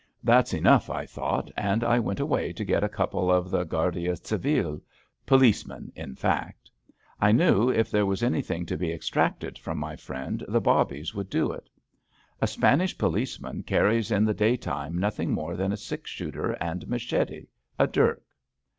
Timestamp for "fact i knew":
6.15-7.69